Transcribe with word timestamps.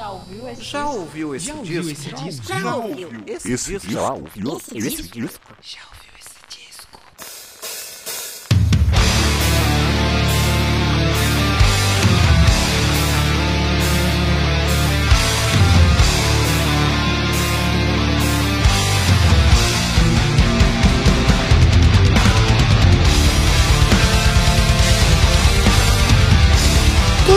Já 0.00 0.08
ouviu 0.12 0.48
esse 0.48 0.62
Já 0.62 0.82
disco? 0.82 0.98
ouviu 0.98 1.34
esse 1.34 1.46
Já 1.46 1.52
disco? 1.52 1.60
ouviu 1.60 1.92
esse 1.92 2.10
disco? 2.14 2.46
Já 2.58 2.74
ouviu 2.74 3.08
esse 3.26 3.52
Esse 3.52 3.72
disco? 3.72 3.90
já 3.92 4.12
ouviu 4.14 4.56
Esse 4.56 4.78
esse 4.78 5.02
disco? 5.02 5.20
disco? 5.20 5.56
Já 5.60 5.80
ouviu 5.92 6.12
esse 6.18 6.40
disco? 6.48 7.00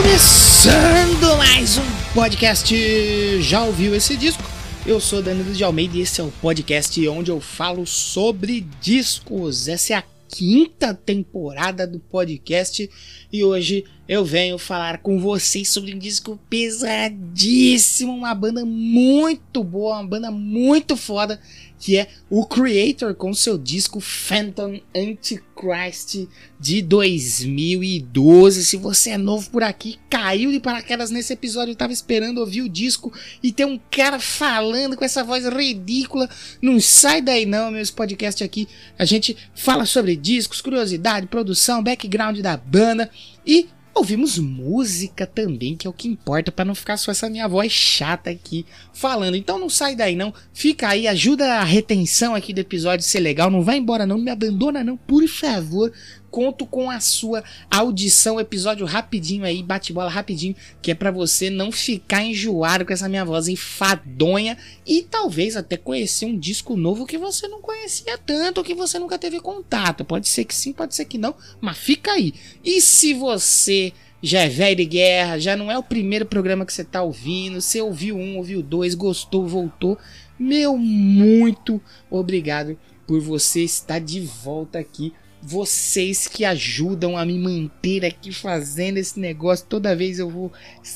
Começando 0.04 1.36
mais 1.38 1.78
um 1.78 1.93
podcast. 2.14 3.42
Já 3.42 3.64
ouviu 3.64 3.92
esse 3.92 4.16
disco? 4.16 4.42
Eu 4.86 5.00
sou 5.00 5.20
Danilo 5.20 5.52
de 5.52 5.64
Almeida 5.64 5.96
e 5.96 6.02
esse 6.02 6.20
é 6.20 6.24
o 6.24 6.30
podcast 6.30 7.08
onde 7.08 7.32
eu 7.32 7.40
falo 7.40 7.84
sobre 7.84 8.64
discos. 8.80 9.66
Essa 9.66 9.94
é 9.94 9.96
a 9.96 10.04
quinta 10.28 10.94
temporada 10.94 11.88
do 11.88 11.98
podcast 11.98 12.88
e 13.32 13.42
hoje 13.42 13.84
eu 14.06 14.24
venho 14.24 14.58
falar 14.58 14.98
com 14.98 15.18
vocês 15.18 15.68
sobre 15.68 15.94
um 15.94 15.98
disco 15.98 16.38
pesadíssimo, 16.50 18.12
uma 18.12 18.34
banda 18.34 18.64
muito 18.64 19.64
boa, 19.64 19.96
uma 19.96 20.06
banda 20.06 20.30
muito 20.30 20.94
foda, 20.94 21.40
que 21.78 21.96
é 21.96 22.08
o 22.28 22.44
Creator 22.44 23.14
com 23.14 23.32
seu 23.32 23.56
disco 23.56 24.00
Phantom 24.00 24.78
Antichrist 24.94 26.26
de 26.60 26.82
2012. 26.82 28.66
Se 28.66 28.76
você 28.76 29.10
é 29.10 29.18
novo 29.18 29.48
por 29.48 29.62
aqui, 29.62 29.98
caiu 30.10 30.52
de 30.52 30.60
paraquedas 30.60 31.10
nesse 31.10 31.32
episódio, 31.32 31.72
eu 31.72 31.76
tava 31.76 31.92
esperando 31.92 32.38
ouvir 32.38 32.60
o 32.60 32.68
disco 32.68 33.10
e 33.42 33.52
tem 33.52 33.64
um 33.64 33.80
cara 33.90 34.18
falando 34.18 34.96
com 34.96 35.04
essa 35.04 35.24
voz 35.24 35.46
ridícula. 35.46 36.28
Não 36.60 36.78
sai 36.78 37.22
daí 37.22 37.46
não, 37.46 37.70
meus 37.70 37.90
podcasts 37.90 38.44
aqui. 38.44 38.68
A 38.98 39.06
gente 39.06 39.34
fala 39.54 39.86
sobre 39.86 40.14
discos, 40.14 40.60
curiosidade, 40.60 41.26
produção, 41.26 41.82
background 41.82 42.38
da 42.40 42.56
banda 42.56 43.10
e 43.46 43.68
Ouvimos 43.94 44.38
música 44.38 45.26
também, 45.26 45.76
que 45.76 45.86
é 45.86 45.90
o 45.90 45.92
que 45.92 46.08
importa, 46.08 46.50
para 46.50 46.64
não 46.64 46.74
ficar 46.74 46.96
só 46.96 47.12
essa 47.12 47.30
minha 47.30 47.46
voz 47.46 47.70
chata 47.70 48.30
aqui 48.30 48.66
falando. 48.92 49.36
Então 49.36 49.58
não 49.58 49.68
sai 49.70 49.94
daí 49.94 50.16
não, 50.16 50.34
fica 50.52 50.88
aí, 50.88 51.06
ajuda 51.06 51.54
a 51.54 51.64
retenção 51.64 52.34
aqui 52.34 52.52
do 52.52 52.60
episódio 52.60 53.04
ser 53.04 53.20
legal. 53.20 53.50
Não 53.50 53.62
vai 53.62 53.76
embora 53.76 54.04
não, 54.04 54.14
não 54.16 54.24
me 54.24 54.30
abandona 54.30 54.82
não, 54.82 54.96
por 54.96 55.26
favor. 55.28 55.92
Conto 56.34 56.66
com 56.66 56.90
a 56.90 56.98
sua 56.98 57.44
audição, 57.70 58.40
episódio 58.40 58.84
rapidinho 58.84 59.44
aí, 59.44 59.62
bate-bola 59.62 60.10
rapidinho, 60.10 60.56
que 60.82 60.90
é 60.90 60.94
para 60.94 61.12
você 61.12 61.48
não 61.48 61.70
ficar 61.70 62.24
enjoado 62.24 62.84
com 62.84 62.92
essa 62.92 63.08
minha 63.08 63.24
voz 63.24 63.46
enfadonha 63.46 64.58
e 64.84 65.02
talvez 65.02 65.56
até 65.56 65.76
conhecer 65.76 66.26
um 66.26 66.36
disco 66.36 66.76
novo 66.76 67.06
que 67.06 67.16
você 67.16 67.46
não 67.46 67.62
conhecia 67.62 68.18
tanto, 68.18 68.58
ou 68.58 68.64
que 68.64 68.74
você 68.74 68.98
nunca 68.98 69.16
teve 69.16 69.38
contato. 69.38 70.04
Pode 70.04 70.26
ser 70.26 70.44
que 70.44 70.56
sim, 70.56 70.72
pode 70.72 70.96
ser 70.96 71.04
que 71.04 71.18
não, 71.18 71.36
mas 71.60 71.78
fica 71.78 72.10
aí. 72.10 72.34
E 72.64 72.80
se 72.80 73.14
você 73.14 73.92
já 74.20 74.40
é 74.40 74.48
velho 74.48 74.74
de 74.74 74.86
guerra, 74.86 75.38
já 75.38 75.56
não 75.56 75.70
é 75.70 75.78
o 75.78 75.84
primeiro 75.84 76.26
programa 76.26 76.66
que 76.66 76.72
você 76.72 76.82
tá 76.82 77.00
ouvindo, 77.00 77.60
você 77.60 77.80
ouviu 77.80 78.16
um, 78.16 78.38
ouviu 78.38 78.60
dois, 78.60 78.96
gostou, 78.96 79.46
voltou, 79.46 79.96
meu 80.36 80.76
muito 80.76 81.80
obrigado 82.10 82.76
por 83.06 83.20
você 83.20 83.60
estar 83.62 84.00
de 84.00 84.18
volta 84.18 84.80
aqui. 84.80 85.12
Vocês 85.46 86.26
que 86.26 86.44
ajudam 86.44 87.18
a 87.18 87.24
me 87.24 87.38
manter 87.38 88.04
aqui 88.04 88.32
fazendo 88.32 88.96
esse 88.96 89.20
negócio. 89.20 89.66
Toda 89.68 89.94
vez 89.94 90.18
eu 90.18 90.30
vou 90.30 90.52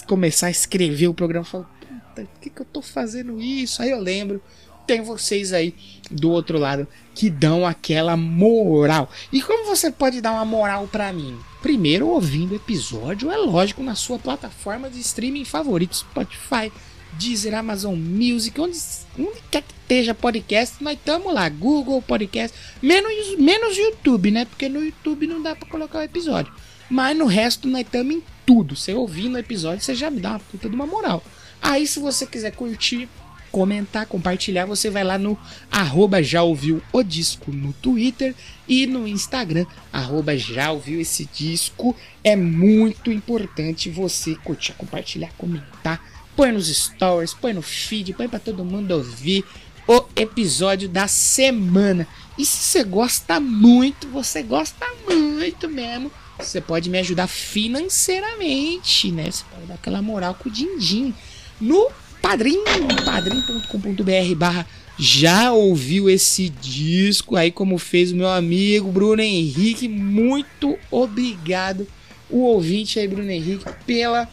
começar 0.06 0.46
a 0.46 0.50
escrever 0.50 1.08
o 1.08 1.14
programa, 1.14 1.44
eu 1.44 1.50
falo, 1.50 1.66
puta, 1.80 2.22
por 2.22 2.40
que, 2.40 2.50
que 2.50 2.62
eu 2.62 2.66
tô 2.66 2.80
fazendo 2.80 3.40
isso? 3.40 3.82
Aí 3.82 3.90
eu 3.90 4.00
lembro, 4.00 4.42
tem 4.86 5.02
vocês 5.02 5.52
aí 5.52 5.74
do 6.10 6.30
outro 6.30 6.58
lado 6.58 6.88
que 7.14 7.28
dão 7.28 7.66
aquela 7.66 8.16
moral. 8.16 9.10
E 9.30 9.42
como 9.42 9.66
você 9.66 9.90
pode 9.90 10.20
dar 10.22 10.32
uma 10.32 10.46
moral 10.46 10.88
pra 10.88 11.12
mim? 11.12 11.38
Primeiro, 11.60 12.08
ouvindo 12.08 12.52
o 12.52 12.56
episódio, 12.56 13.30
é 13.30 13.36
lógico, 13.36 13.82
na 13.82 13.94
sua 13.94 14.18
plataforma 14.18 14.88
de 14.88 15.00
streaming 15.00 15.44
favorito, 15.44 15.96
Spotify, 15.96 16.72
Deezer, 17.18 17.54
Amazon 17.54 17.96
Music, 17.96 18.58
onde, 18.60 18.78
onde 19.18 19.40
quer 19.50 19.62
que 19.62 19.74
esteja 19.82 20.14
podcast, 20.14 20.76
nós 20.82 20.94
estamos 20.94 21.32
lá, 21.34 21.48
Google 21.48 22.00
Podcast, 22.00 22.56
menos, 22.80 23.36
menos 23.38 23.76
YouTube, 23.76 24.30
né? 24.30 24.44
Porque 24.44 24.68
no 24.68 24.84
YouTube 24.84 25.26
não 25.26 25.42
dá 25.42 25.56
pra 25.56 25.68
colocar 25.68 25.98
o 25.98 26.02
episódio. 26.02 26.52
Mas 26.88 27.16
no 27.16 27.26
resto 27.26 27.68
nós 27.68 27.82
estamos 27.82 28.14
em 28.14 28.22
tudo. 28.46 28.76
Você 28.76 28.94
ouvindo 28.94 29.34
o 29.34 29.38
episódio, 29.38 29.82
você 29.84 29.94
já 29.94 30.10
me 30.10 30.20
dá 30.20 30.30
uma 30.30 30.38
puta 30.38 30.68
de 30.68 30.74
uma 30.74 30.86
moral. 30.86 31.22
Aí 31.60 31.86
se 31.86 31.98
você 31.98 32.24
quiser 32.26 32.52
curtir, 32.52 33.08
comentar, 33.50 34.06
compartilhar, 34.06 34.66
você 34.66 34.88
vai 34.90 35.02
lá 35.02 35.18
no 35.18 35.36
arroba 35.70 36.22
já 36.22 36.42
ouviu 36.42 36.82
o 36.92 37.02
disco 37.02 37.50
no 37.50 37.72
Twitter 37.72 38.34
e 38.66 38.86
no 38.86 39.08
Instagram, 39.08 39.66
arroba 39.92 40.36
já 40.36 40.70
ouviu 40.70 41.00
esse 41.00 41.28
disco. 41.32 41.96
É 42.22 42.36
muito 42.36 43.10
importante 43.10 43.90
você 43.90 44.34
curtir, 44.36 44.74
compartilhar, 44.74 45.32
comentar, 45.36 46.00
põe 46.38 46.52
nos 46.52 46.68
stories, 46.68 47.34
põe 47.34 47.52
no 47.52 47.60
feed, 47.60 48.12
põe 48.12 48.28
pra 48.28 48.38
todo 48.38 48.64
mundo 48.64 48.92
ouvir 48.92 49.44
o 49.88 50.04
episódio 50.14 50.88
da 50.88 51.08
semana. 51.08 52.06
E 52.38 52.46
se 52.46 52.58
você 52.58 52.84
gosta 52.84 53.40
muito, 53.40 54.06
você 54.06 54.40
gosta 54.44 54.86
muito 55.04 55.68
mesmo, 55.68 56.12
você 56.38 56.60
pode 56.60 56.88
me 56.88 56.98
ajudar 57.00 57.26
financeiramente, 57.26 59.10
né? 59.10 59.28
Você 59.28 59.42
pode 59.52 59.66
dar 59.66 59.74
aquela 59.74 60.00
moral 60.00 60.32
com 60.34 60.48
o 60.48 60.52
din-din 60.52 61.12
no 61.60 61.90
Padrim, 62.22 62.62
padrim.com.br 63.04 64.34
barra 64.36 64.64
já 64.96 65.52
ouviu 65.52 66.08
esse 66.08 66.48
disco 66.48 67.34
aí 67.34 67.50
como 67.50 67.78
fez 67.78 68.12
o 68.12 68.16
meu 68.16 68.28
amigo 68.28 68.92
Bruno 68.92 69.22
Henrique, 69.22 69.88
muito 69.88 70.78
obrigado 70.88 71.86
o 72.30 72.40
ouvinte 72.40 72.98
aí 72.98 73.08
Bruno 73.08 73.30
Henrique 73.30 73.64
pela 73.86 74.28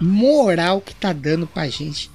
moral 0.00 0.80
que 0.80 0.94
tá 0.94 1.12
dando 1.12 1.46
pra 1.46 1.68
gente 1.68 2.10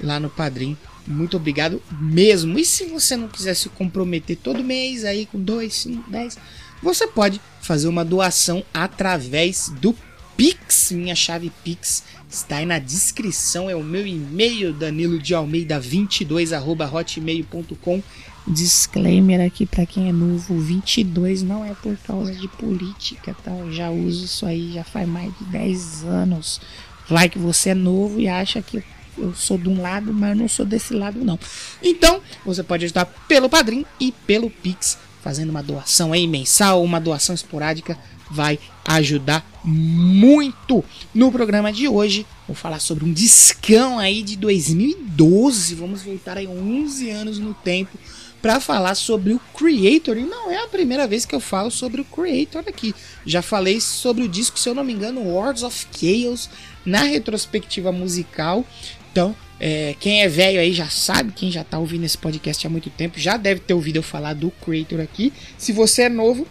lá 0.00 0.18
no 0.20 0.30
Padrim. 0.30 0.76
Muito 1.06 1.36
obrigado 1.36 1.82
mesmo. 2.00 2.58
E 2.58 2.64
se 2.64 2.86
você 2.86 3.16
não 3.16 3.28
quiser 3.28 3.54
se 3.54 3.68
comprometer 3.68 4.36
todo 4.36 4.64
mês 4.64 5.04
aí 5.04 5.26
com 5.26 5.38
2, 5.38 5.72
5, 5.72 6.10
10, 6.10 6.38
você 6.82 7.06
pode 7.06 7.40
fazer 7.60 7.88
uma 7.88 8.04
doação 8.04 8.64
através 8.72 9.68
do 9.80 9.94
Pix. 10.36 10.92
Minha 10.92 11.14
chave 11.14 11.52
Pix 11.62 12.04
está 12.28 12.56
aí 12.56 12.66
na 12.66 12.78
descrição. 12.78 13.68
É 13.68 13.76
o 13.76 13.82
meu 13.82 14.06
e-mail, 14.06 14.72
Danilo 14.72 15.18
de 15.18 15.34
Almeida 15.34 15.78
22 15.78 16.52
hotmail.com. 16.52 18.02
Disclaimer 18.46 19.40
aqui 19.40 19.64
para 19.64 19.86
quem 19.86 20.10
é 20.10 20.12
novo: 20.12 20.58
22 20.58 21.42
não 21.42 21.64
é 21.64 21.72
por 21.74 21.96
causa 21.98 22.34
de 22.34 22.46
política, 22.46 23.34
tá? 23.42 23.50
Eu 23.50 23.72
já 23.72 23.90
uso 23.90 24.26
isso 24.26 24.44
aí 24.44 24.72
já 24.72 24.84
faz 24.84 25.08
mais 25.08 25.32
de 25.38 25.44
10 25.46 26.04
anos. 26.04 26.60
Vai 27.08 27.28
que 27.28 27.38
você 27.38 27.70
é 27.70 27.74
novo 27.74 28.20
e 28.20 28.28
acha 28.28 28.62
que 28.62 28.82
eu 29.16 29.34
sou 29.34 29.56
de 29.56 29.68
um 29.68 29.80
lado, 29.80 30.12
mas 30.12 30.36
não 30.36 30.48
sou 30.48 30.66
desse 30.66 30.94
lado, 30.94 31.24
não. 31.24 31.38
Então, 31.82 32.20
você 32.44 32.62
pode 32.62 32.84
ajudar 32.84 33.06
pelo 33.28 33.48
Padrim 33.48 33.84
e 34.00 34.12
pelo 34.26 34.50
Pix, 34.50 34.98
fazendo 35.22 35.50
uma 35.50 35.62
doação 35.62 36.12
aí 36.12 36.26
mensal, 36.26 36.82
uma 36.82 37.00
doação 37.00 37.34
esporádica, 37.34 37.98
vai 38.30 38.58
ajudar 38.84 39.44
muito. 39.64 40.84
No 41.14 41.30
programa 41.30 41.72
de 41.72 41.88
hoje, 41.88 42.26
vou 42.46 42.56
falar 42.56 42.80
sobre 42.80 43.04
um 43.04 43.12
discão 43.12 43.98
aí 43.98 44.22
de 44.22 44.36
2012. 44.36 45.74
Vamos 45.74 46.02
voltar 46.02 46.36
aí 46.36 46.46
11 46.46 47.10
anos 47.10 47.38
no 47.38 47.54
tempo 47.54 47.96
para 48.42 48.60
falar 48.60 48.94
sobre 48.94 49.32
o 49.32 49.40
Creator. 49.56 50.18
E 50.18 50.24
não 50.24 50.50
é 50.50 50.62
a 50.62 50.68
primeira 50.68 51.06
vez 51.06 51.24
que 51.24 51.34
eu 51.34 51.40
falo 51.40 51.70
sobre 51.70 52.00
o 52.00 52.04
Creator 52.04 52.64
aqui. 52.66 52.94
Já 53.24 53.40
falei 53.40 53.80
sobre 53.80 54.24
o 54.24 54.28
disco, 54.28 54.58
se 54.58 54.68
eu 54.68 54.74
não 54.74 54.84
me 54.84 54.92
engano, 54.92 55.22
Words 55.22 55.62
of 55.62 55.86
Chaos, 55.92 56.50
na 56.84 57.02
retrospectiva 57.02 57.90
musical. 57.90 58.64
Então, 59.10 59.34
é, 59.60 59.94
quem 60.00 60.22
é 60.22 60.28
velho 60.28 60.60
aí 60.60 60.72
já 60.72 60.88
sabe, 60.88 61.32
quem 61.32 61.50
já 61.50 61.62
tá 61.64 61.78
ouvindo 61.78 62.04
esse 62.04 62.18
podcast 62.18 62.66
há 62.66 62.70
muito 62.70 62.90
tempo, 62.90 63.18
já 63.18 63.36
deve 63.36 63.60
ter 63.60 63.74
ouvido 63.74 63.96
eu 63.96 64.02
falar 64.02 64.34
do 64.34 64.50
Creator 64.50 65.00
aqui. 65.00 65.32
Se 65.56 65.72
você 65.72 66.02
é 66.02 66.08
novo, 66.08 66.46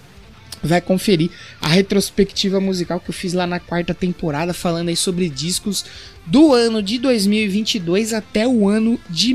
vai 0.64 0.80
conferir 0.80 1.30
a 1.60 1.68
retrospectiva 1.68 2.60
musical 2.60 3.00
que 3.00 3.10
eu 3.10 3.14
fiz 3.14 3.34
lá 3.34 3.46
na 3.46 3.60
quarta 3.60 3.94
temporada, 3.94 4.54
falando 4.54 4.90
aí 4.90 4.96
sobre 4.96 5.28
discos 5.30 5.86
do 6.26 6.54
ano 6.54 6.82
de 6.82 6.98
2022 6.98 8.14
até 8.14 8.48
o 8.48 8.68
ano 8.68 9.00
de 9.10 9.34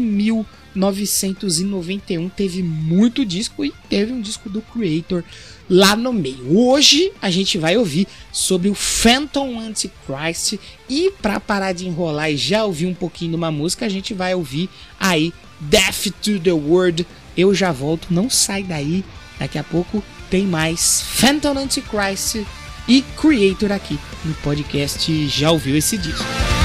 1991. 0.74 2.28
Teve 2.28 2.62
muito 2.62 3.24
disco 3.24 3.64
e 3.64 3.72
teve 3.88 4.12
um 4.12 4.20
disco 4.20 4.48
do 4.48 4.60
Creator 4.60 5.22
lá 5.68 5.94
no 5.94 6.12
meio. 6.12 6.56
Hoje 6.56 7.12
a 7.20 7.30
gente 7.30 7.58
vai 7.58 7.76
ouvir 7.76 8.06
sobre 8.32 8.68
o 8.68 8.74
Phantom 8.74 9.60
Antichrist 9.60 10.58
e 10.88 11.10
para 11.22 11.38
parar 11.38 11.72
de 11.72 11.86
enrolar 11.86 12.30
e 12.30 12.36
já 12.36 12.64
ouvir 12.64 12.86
um 12.86 12.94
pouquinho 12.94 13.32
de 13.32 13.36
uma 13.36 13.50
música, 13.50 13.86
a 13.86 13.88
gente 13.88 14.14
vai 14.14 14.34
ouvir 14.34 14.68
aí 14.98 15.32
Death 15.60 16.12
to 16.22 16.40
the 16.40 16.52
World. 16.52 17.06
Eu 17.36 17.54
já 17.54 17.70
volto, 17.72 18.08
não 18.10 18.30
sai 18.30 18.62
daí. 18.62 19.04
Daqui 19.38 19.58
a 19.58 19.64
pouco 19.64 20.02
tem 20.30 20.46
mais 20.46 21.02
Phantom 21.02 21.58
Antichrist 21.58 22.44
e 22.88 23.02
Creator 23.20 23.70
aqui 23.70 23.98
no 24.24 24.34
podcast 24.34 25.28
Já 25.28 25.50
ouviu 25.50 25.76
esse 25.76 25.96
disco? 25.96 26.57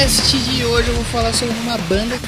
Podcast 0.00 0.38
de 0.38 0.64
hoje 0.64 0.88
eu 0.88 0.94
vou 0.94 1.04
falar 1.04 1.30
sobre 1.34 1.54
uma 1.58 1.76
banda 1.76 2.18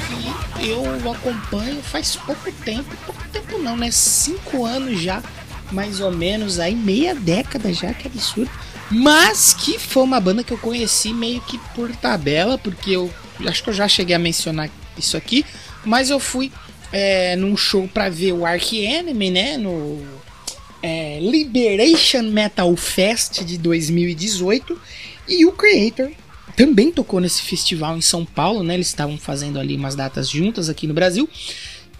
que 0.59 0.69
eu 0.69 1.11
acompanho 1.11 1.81
faz 1.81 2.15
pouco 2.15 2.51
tempo. 2.63 2.95
Pouco 3.03 3.23
tempo 3.29 3.57
não, 3.57 3.75
né? 3.75 3.89
Cinco 3.89 4.63
anos 4.63 5.01
já, 5.01 5.23
mais 5.71 5.99
ou 5.99 6.11
menos, 6.11 6.59
aí 6.59 6.75
meia 6.75 7.15
década 7.15 7.73
já, 7.73 7.91
que 7.91 8.07
absurdo. 8.07 8.51
Mas 8.91 9.55
que 9.55 9.79
foi 9.79 10.03
uma 10.03 10.19
banda 10.19 10.43
que 10.43 10.53
eu 10.53 10.57
conheci 10.59 11.15
meio 11.15 11.41
que 11.41 11.57
por 11.73 11.91
tabela, 11.95 12.59
porque 12.59 12.91
eu 12.91 13.11
acho 13.47 13.63
que 13.63 13.71
eu 13.71 13.73
já 13.73 13.87
cheguei 13.87 14.15
a 14.15 14.19
mencionar 14.19 14.69
isso 14.95 15.17
aqui, 15.17 15.43
mas 15.83 16.11
eu 16.11 16.19
fui 16.19 16.51
é, 16.91 17.35
num 17.35 17.57
show 17.57 17.87
pra 17.91 18.07
ver 18.07 18.33
o 18.33 18.45
Ark 18.45 18.77
Enemy, 18.77 19.31
né? 19.31 19.57
No 19.57 19.99
é, 20.83 21.17
Liberation 21.19 22.21
Metal 22.21 22.75
Fest 22.75 23.43
de 23.43 23.57
2018 23.57 24.79
e 25.27 25.43
o 25.47 25.51
Creator 25.53 26.11
também 26.55 26.91
tocou 26.91 27.19
nesse 27.19 27.41
festival 27.41 27.97
em 27.97 28.01
São 28.01 28.25
Paulo, 28.25 28.63
né? 28.63 28.75
Eles 28.75 28.87
estavam 28.87 29.17
fazendo 29.17 29.59
ali 29.59 29.75
umas 29.75 29.95
datas 29.95 30.29
juntas 30.29 30.69
aqui 30.69 30.87
no 30.87 30.93
Brasil. 30.93 31.27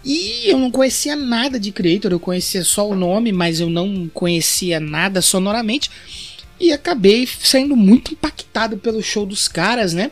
E 0.04 0.50
eu 0.50 0.58
não 0.58 0.70
conhecia 0.70 1.16
nada 1.16 1.58
de 1.58 1.72
Creator, 1.72 2.12
eu 2.12 2.20
conhecia 2.20 2.62
só 2.62 2.88
o 2.88 2.94
nome, 2.94 3.32
mas 3.32 3.58
eu 3.58 3.70
não 3.70 4.08
conhecia 4.12 4.78
nada 4.78 5.22
sonoramente. 5.22 5.90
E 6.60 6.72
acabei 6.72 7.26
sendo 7.26 7.74
muito 7.74 8.12
impactado 8.12 8.76
pelo 8.76 9.02
show 9.02 9.24
dos 9.24 9.48
caras, 9.48 9.94
né? 9.94 10.10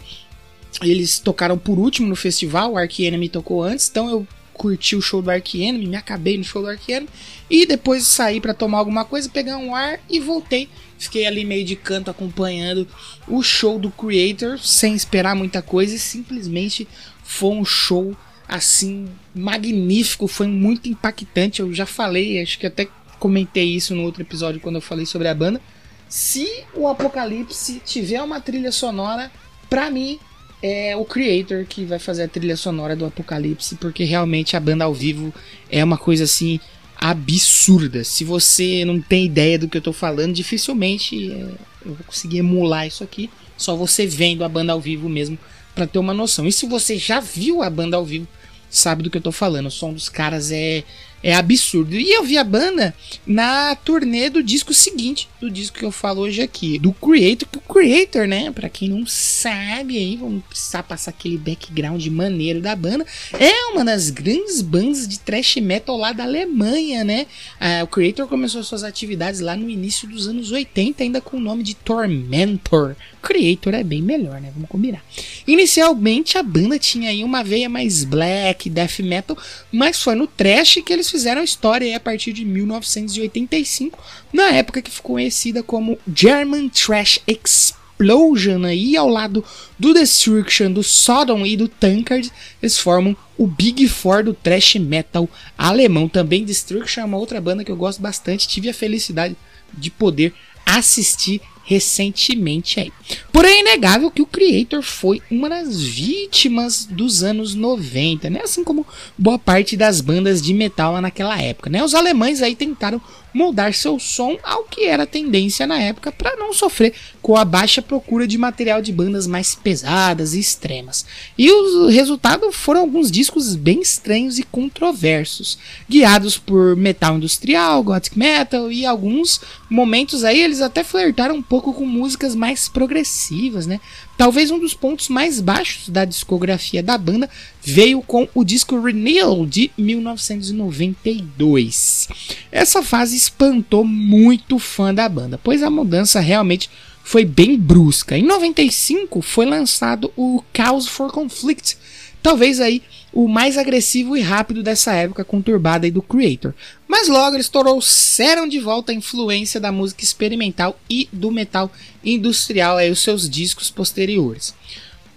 Eles 0.80 1.18
tocaram 1.18 1.58
por 1.58 1.78
último 1.78 2.08
no 2.08 2.16
festival, 2.16 2.72
o 2.72 2.78
Ark 2.78 3.04
Enemy 3.04 3.28
tocou 3.28 3.62
antes, 3.62 3.88
então 3.90 4.10
eu 4.10 4.26
curti 4.54 4.96
o 4.96 5.02
show 5.02 5.20
do 5.20 5.30
Ark 5.30 5.60
Enemy, 5.60 5.86
me 5.86 5.96
acabei 5.96 6.38
no 6.38 6.44
show 6.44 6.62
do 6.62 6.68
Ark 6.68 6.90
Enemy. 6.90 7.08
E 7.50 7.66
depois 7.66 8.06
saí 8.06 8.40
para 8.40 8.54
tomar 8.54 8.78
alguma 8.78 9.04
coisa, 9.04 9.28
pegar 9.28 9.58
um 9.58 9.74
ar 9.74 10.00
e 10.08 10.18
voltei 10.18 10.68
Fiquei 11.02 11.26
ali 11.26 11.44
meio 11.44 11.64
de 11.64 11.74
canto 11.74 12.12
acompanhando 12.12 12.86
o 13.26 13.42
show 13.42 13.76
do 13.76 13.90
Creator, 13.90 14.56
sem 14.56 14.94
esperar 14.94 15.34
muita 15.34 15.60
coisa, 15.60 15.96
e 15.96 15.98
simplesmente 15.98 16.86
foi 17.24 17.50
um 17.50 17.64
show 17.64 18.16
assim 18.46 19.08
magnífico, 19.34 20.28
foi 20.28 20.46
muito 20.46 20.88
impactante. 20.88 21.58
Eu 21.58 21.74
já 21.74 21.86
falei, 21.86 22.40
acho 22.40 22.56
que 22.56 22.68
até 22.68 22.86
comentei 23.18 23.64
isso 23.64 23.96
no 23.96 24.02
outro 24.02 24.22
episódio 24.22 24.60
quando 24.60 24.76
eu 24.76 24.80
falei 24.80 25.04
sobre 25.04 25.26
a 25.26 25.34
banda. 25.34 25.60
Se 26.08 26.48
o 26.72 26.86
Apocalipse 26.86 27.82
tiver 27.84 28.22
uma 28.22 28.40
trilha 28.40 28.70
sonora, 28.70 29.28
pra 29.68 29.90
mim 29.90 30.20
é 30.62 30.94
o 30.96 31.04
Creator 31.04 31.66
que 31.66 31.84
vai 31.84 31.98
fazer 31.98 32.22
a 32.22 32.28
trilha 32.28 32.56
sonora 32.56 32.94
do 32.94 33.04
Apocalipse, 33.04 33.74
porque 33.74 34.04
realmente 34.04 34.56
a 34.56 34.60
banda 34.60 34.84
ao 34.84 34.94
vivo 34.94 35.34
é 35.68 35.82
uma 35.82 35.98
coisa 35.98 36.22
assim 36.22 36.60
absurda. 37.02 38.04
Se 38.04 38.22
você 38.22 38.84
não 38.84 39.00
tem 39.00 39.26
ideia 39.26 39.58
do 39.58 39.68
que 39.68 39.76
eu 39.76 39.82
tô 39.82 39.92
falando, 39.92 40.32
dificilmente 40.32 41.32
é, 41.32 41.48
eu 41.84 41.94
vou 41.94 42.04
conseguir 42.06 42.38
emular 42.38 42.86
isso 42.86 43.02
aqui. 43.02 43.28
Só 43.56 43.74
você 43.74 44.06
vendo 44.06 44.44
a 44.44 44.48
banda 44.48 44.72
ao 44.72 44.80
vivo 44.80 45.08
mesmo 45.08 45.36
para 45.74 45.84
ter 45.84 45.98
uma 45.98 46.14
noção. 46.14 46.46
E 46.46 46.52
se 46.52 46.64
você 46.64 46.96
já 46.96 47.18
viu 47.18 47.60
a 47.60 47.68
banda 47.68 47.96
ao 47.96 48.04
vivo, 48.04 48.28
sabe 48.70 49.02
do 49.02 49.10
que 49.10 49.18
eu 49.18 49.22
tô 49.22 49.32
falando. 49.32 49.66
O 49.66 49.70
som 49.70 49.92
dos 49.92 50.08
caras 50.08 50.52
é 50.52 50.84
é 51.22 51.34
absurdo. 51.34 51.94
E 51.94 52.10
eu 52.10 52.24
vi 52.24 52.36
a 52.36 52.44
banda 52.44 52.94
na 53.26 53.74
turnê 53.76 54.28
do 54.28 54.42
disco 54.42 54.74
seguinte, 54.74 55.28
do 55.40 55.50
disco 55.50 55.78
que 55.78 55.84
eu 55.84 55.92
falo 55.92 56.22
hoje 56.22 56.42
aqui, 56.42 56.78
do 56.78 56.92
Creator, 56.92 57.48
o 57.56 57.72
Creator, 57.72 58.26
né? 58.26 58.50
Para 58.50 58.68
quem 58.68 58.88
não 58.88 59.06
sabe 59.06 59.96
aí, 59.96 60.16
vamos 60.16 60.44
precisar 60.44 60.82
passar 60.82 61.10
aquele 61.10 61.38
background 61.38 62.04
maneiro 62.06 62.60
da 62.60 62.74
banda. 62.74 63.06
É 63.38 63.72
uma 63.72 63.84
das 63.84 64.10
grandes 64.10 64.60
bandas 64.60 65.06
de 65.06 65.20
thrash 65.20 65.56
metal 65.56 65.96
lá 65.96 66.12
da 66.12 66.24
Alemanha, 66.24 67.04
né? 67.04 67.26
Ah, 67.60 67.82
o 67.84 67.86
Creator 67.86 68.26
começou 68.26 68.62
suas 68.62 68.82
atividades 68.82 69.40
lá 69.40 69.54
no 69.54 69.70
início 69.70 70.08
dos 70.08 70.26
anos 70.26 70.50
80, 70.50 71.02
ainda 71.02 71.20
com 71.20 71.36
o 71.36 71.40
nome 71.40 71.62
de 71.62 71.74
Tormentor. 71.74 72.96
Creator 73.22 73.74
é 73.74 73.84
bem 73.84 74.02
melhor, 74.02 74.40
né? 74.40 74.50
Vamos 74.52 74.68
combinar. 74.68 75.02
Inicialmente 75.46 76.36
a 76.36 76.42
banda 76.42 76.78
tinha 76.78 77.10
aí 77.10 77.22
uma 77.22 77.44
veia 77.44 77.68
mais 77.68 78.04
black, 78.04 78.68
death 78.68 78.98
metal, 78.98 79.38
mas 79.70 80.02
foi 80.02 80.16
no 80.16 80.26
thrash 80.26 80.80
que 80.84 80.92
eles 80.92 81.11
fizeram 81.12 81.44
história 81.44 81.96
a 81.96 82.00
partir 82.00 82.32
de 82.32 82.44
1985, 82.44 84.02
na 84.32 84.50
época 84.50 84.82
que 84.82 84.90
ficou 84.90 85.16
conhecida 85.16 85.62
como 85.62 85.98
German 86.12 86.68
Trash 86.70 87.20
Explosion, 87.28 88.64
aí 88.64 88.96
ao 88.96 89.08
lado 89.08 89.44
do 89.78 89.92
Destruction, 89.94 90.72
do 90.72 90.82
Sodom 90.82 91.46
e 91.46 91.56
do 91.56 91.68
Tankard, 91.68 92.32
eles 92.60 92.78
formam 92.78 93.16
o 93.38 93.46
Big 93.46 93.86
Four 93.88 94.24
do 94.24 94.34
thrash 94.34 94.76
metal 94.76 95.28
alemão. 95.56 96.08
Também 96.08 96.44
Destruction 96.44 97.02
é 97.02 97.04
uma 97.04 97.18
outra 97.18 97.40
banda 97.40 97.62
que 97.62 97.70
eu 97.70 97.76
gosto 97.76 98.00
bastante, 98.00 98.48
tive 98.48 98.70
a 98.70 98.74
felicidade 98.74 99.36
de 99.72 99.90
poder 99.90 100.34
assistir 100.64 101.40
recentemente 101.64 102.80
aí. 102.80 102.92
Porém, 103.32 103.52
é 103.52 103.60
inegável 103.60 104.10
que 104.10 104.22
o 104.22 104.26
Creator 104.26 104.82
foi 104.82 105.22
uma 105.30 105.48
das 105.48 105.80
vítimas 105.82 106.84
dos 106.84 107.22
anos 107.22 107.54
90, 107.54 108.30
né? 108.30 108.40
Assim 108.42 108.64
como 108.64 108.86
boa 109.16 109.38
parte 109.38 109.76
das 109.76 110.00
bandas 110.00 110.42
de 110.42 110.52
metal 110.52 110.92
lá 110.92 111.00
naquela 111.00 111.40
época, 111.40 111.70
né? 111.70 111.82
Os 111.82 111.94
alemães 111.94 112.42
aí 112.42 112.54
tentaram 112.54 113.00
moldar 113.32 113.74
seu 113.74 113.98
som 113.98 114.36
ao 114.42 114.64
que 114.64 114.84
era 114.84 115.06
tendência 115.06 115.66
na 115.66 115.78
época 115.78 116.12
para 116.12 116.36
não 116.36 116.52
sofrer 116.52 116.94
com 117.20 117.36
a 117.36 117.44
baixa 117.44 117.80
procura 117.80 118.26
de 118.26 118.36
material 118.36 118.82
de 118.82 118.92
bandas 118.92 119.26
mais 119.26 119.54
pesadas 119.54 120.34
e 120.34 120.40
extremas. 120.40 121.06
E 121.38 121.50
o 121.50 121.88
resultado 121.88 122.50
foram 122.52 122.80
alguns 122.80 123.10
discos 123.10 123.54
bem 123.54 123.80
estranhos 123.80 124.38
e 124.38 124.42
controversos, 124.42 125.58
guiados 125.88 126.38
por 126.38 126.76
metal 126.76 127.16
industrial, 127.16 127.82
gothic 127.82 128.18
metal 128.18 128.70
e 128.70 128.84
alguns 128.84 129.40
momentos 129.70 130.24
aí 130.24 130.40
eles 130.40 130.60
até 130.60 130.84
flertaram 130.84 131.36
um 131.36 131.42
pouco 131.42 131.72
com 131.72 131.86
músicas 131.86 132.34
mais 132.34 132.68
progressivas, 132.68 133.66
né? 133.66 133.80
Talvez 134.22 134.52
um 134.52 134.60
dos 134.60 134.72
pontos 134.72 135.08
mais 135.08 135.40
baixos 135.40 135.88
da 135.88 136.04
discografia 136.04 136.80
da 136.80 136.96
banda 136.96 137.28
veio 137.60 138.00
com 138.02 138.28
o 138.32 138.44
disco 138.44 138.80
Renewal 138.80 139.44
de 139.44 139.72
1992. 139.76 142.08
Essa 142.52 142.84
fase 142.84 143.16
espantou 143.16 143.84
muito 143.84 144.60
fã 144.60 144.94
da 144.94 145.08
banda, 145.08 145.40
pois 145.42 145.60
a 145.60 145.68
mudança 145.68 146.20
realmente 146.20 146.70
foi 147.02 147.24
bem 147.24 147.58
brusca. 147.58 148.16
Em 148.16 148.22
95 148.22 149.20
foi 149.22 149.44
lançado 149.44 150.12
o 150.16 150.40
Chaos 150.56 150.86
for 150.86 151.10
Conflict, 151.10 151.76
talvez 152.22 152.60
aí 152.60 152.80
o 153.12 153.26
mais 153.26 153.58
agressivo 153.58 154.16
e 154.16 154.20
rápido 154.20 154.62
dessa 154.62 154.92
época 154.92 155.24
conturbada 155.24 155.90
do 155.90 156.00
Creator. 156.00 156.54
Mas 156.92 157.08
logo 157.08 157.36
eles 157.36 157.48
trouxeram 157.48 158.46
de 158.46 158.60
volta 158.60 158.92
a 158.92 158.94
influência 158.94 159.58
da 159.58 159.72
música 159.72 160.04
experimental 160.04 160.78
e 160.90 161.08
do 161.10 161.30
metal 161.30 161.72
industrial 162.04 162.76
aí 162.76 162.90
os 162.90 162.98
seus 162.98 163.30
discos 163.30 163.70
posteriores. 163.70 164.54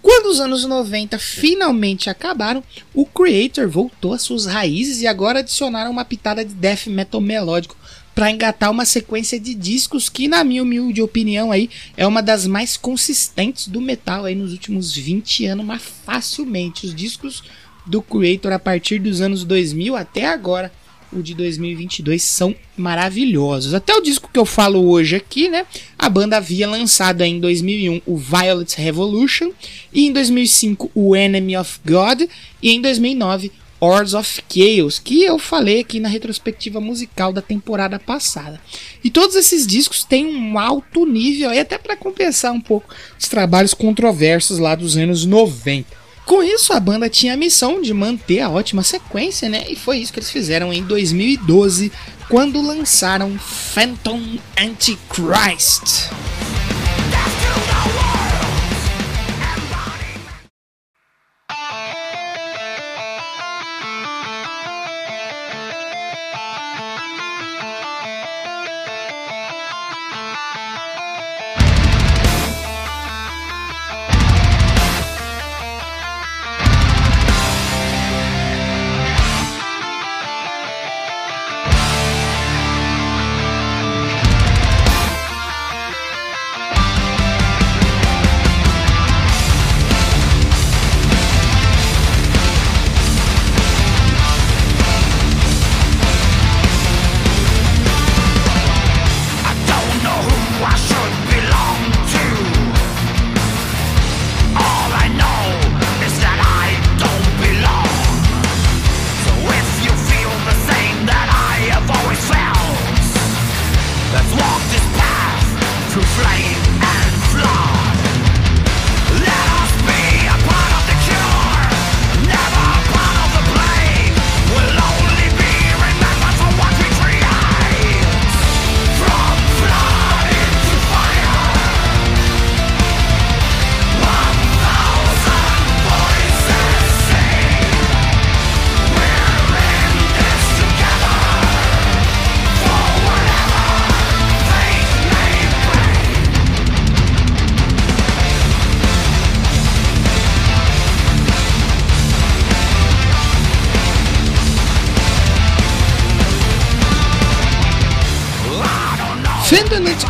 Quando 0.00 0.30
os 0.30 0.40
anos 0.40 0.64
90 0.64 1.18
finalmente 1.18 2.08
acabaram, 2.08 2.64
o 2.94 3.04
Creator 3.04 3.68
voltou 3.68 4.14
às 4.14 4.22
suas 4.22 4.46
raízes 4.46 5.02
e 5.02 5.06
agora 5.06 5.40
adicionaram 5.40 5.90
uma 5.90 6.02
pitada 6.02 6.42
de 6.42 6.54
death 6.54 6.86
metal 6.86 7.20
melódico 7.20 7.76
para 8.14 8.30
engatar 8.30 8.70
uma 8.70 8.86
sequência 8.86 9.38
de 9.38 9.52
discos 9.54 10.08
que, 10.08 10.28
na 10.28 10.42
minha 10.42 10.62
humilde 10.62 11.02
opinião, 11.02 11.52
aí, 11.52 11.68
é 11.94 12.06
uma 12.06 12.22
das 12.22 12.46
mais 12.46 12.78
consistentes 12.78 13.68
do 13.68 13.82
metal 13.82 14.24
aí 14.24 14.34
nos 14.34 14.52
últimos 14.52 14.96
20 14.96 15.44
anos, 15.44 15.66
mas 15.66 15.82
facilmente. 16.06 16.86
Os 16.86 16.94
discos 16.94 17.44
do 17.84 18.00
Creator 18.00 18.54
a 18.54 18.58
partir 18.58 18.98
dos 18.98 19.20
anos 19.20 19.44
2000 19.44 19.94
até 19.94 20.24
agora, 20.24 20.72
o 21.18 21.22
de 21.22 21.34
2022, 21.34 22.22
são 22.22 22.54
maravilhosos. 22.76 23.74
Até 23.74 23.94
o 23.94 24.00
disco 24.00 24.30
que 24.32 24.38
eu 24.38 24.46
falo 24.46 24.88
hoje 24.88 25.16
aqui, 25.16 25.48
né? 25.48 25.66
A 25.98 26.08
banda 26.08 26.36
havia 26.36 26.68
lançado 26.68 27.22
em 27.22 27.40
2001 27.40 28.02
o 28.06 28.16
Violet 28.16 28.74
Revolution, 28.76 29.50
e 29.92 30.06
em 30.06 30.12
2005 30.12 30.90
o 30.94 31.16
Enemy 31.16 31.56
of 31.56 31.80
God, 31.84 32.22
e 32.62 32.70
em 32.70 32.80
2009 32.80 33.50
Hordes 33.78 34.14
of 34.14 34.42
Chaos, 34.48 34.98
que 34.98 35.22
eu 35.22 35.38
falei 35.38 35.80
aqui 35.80 36.00
na 36.00 36.08
retrospectiva 36.08 36.80
musical 36.80 37.32
da 37.32 37.42
temporada 37.42 37.98
passada. 37.98 38.60
E 39.04 39.10
todos 39.10 39.36
esses 39.36 39.66
discos 39.66 40.02
têm 40.02 40.26
um 40.26 40.58
alto 40.58 41.04
nível, 41.04 41.52
e 41.52 41.58
até 41.58 41.76
para 41.76 41.96
compensar 41.96 42.52
um 42.52 42.60
pouco 42.60 42.94
os 43.18 43.28
trabalhos 43.28 43.74
controversos 43.74 44.58
lá 44.58 44.74
dos 44.74 44.96
anos 44.96 45.26
90. 45.26 46.05
Com 46.26 46.42
isso, 46.42 46.72
a 46.72 46.80
banda 46.80 47.08
tinha 47.08 47.34
a 47.34 47.36
missão 47.36 47.80
de 47.80 47.94
manter 47.94 48.40
a 48.40 48.50
ótima 48.50 48.82
sequência, 48.82 49.48
né? 49.48 49.64
E 49.68 49.76
foi 49.76 49.98
isso 49.98 50.12
que 50.12 50.18
eles 50.18 50.30
fizeram 50.30 50.72
em 50.72 50.82
2012, 50.82 51.92
quando 52.28 52.60
lançaram 52.60 53.38
Phantom 53.38 54.36
Antichrist. 54.58 56.10